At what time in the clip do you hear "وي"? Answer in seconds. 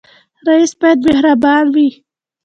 1.73-1.89